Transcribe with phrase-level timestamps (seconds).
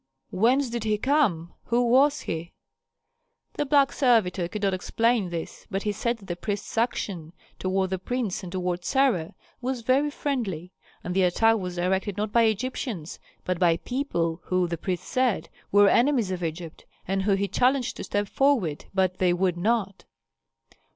[0.31, 1.53] Whence did he come?
[1.65, 2.53] Who was he?"
[3.53, 7.91] The black servitor could not explain this, but he said that the priest's action toward
[7.91, 10.71] the prince and toward Sarah was very friendly;
[11.03, 15.49] that the attack was directed not by Egyptians, but by people who, the priest said,
[15.71, 20.05] were enemies of Egypt, and whom he challenged to step forward, but they would not.